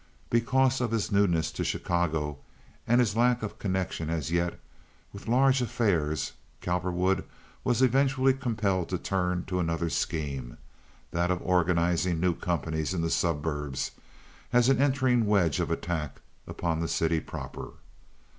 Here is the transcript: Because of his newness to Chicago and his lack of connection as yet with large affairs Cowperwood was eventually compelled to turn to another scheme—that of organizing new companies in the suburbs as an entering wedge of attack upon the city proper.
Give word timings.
Because 0.31 0.81
of 0.81 0.89
his 0.89 1.11
newness 1.11 1.51
to 1.51 1.63
Chicago 1.63 2.39
and 2.87 2.99
his 2.99 3.15
lack 3.15 3.43
of 3.43 3.59
connection 3.59 4.09
as 4.09 4.31
yet 4.31 4.59
with 5.13 5.27
large 5.27 5.61
affairs 5.61 6.31
Cowperwood 6.59 7.23
was 7.63 7.83
eventually 7.83 8.33
compelled 8.33 8.89
to 8.89 8.97
turn 8.97 9.45
to 9.45 9.59
another 9.59 9.91
scheme—that 9.91 11.29
of 11.29 11.39
organizing 11.43 12.19
new 12.19 12.33
companies 12.33 12.95
in 12.95 13.03
the 13.03 13.11
suburbs 13.11 13.91
as 14.51 14.69
an 14.69 14.81
entering 14.81 15.27
wedge 15.27 15.59
of 15.59 15.69
attack 15.69 16.21
upon 16.47 16.79
the 16.79 16.87
city 16.87 17.19
proper. 17.19 17.73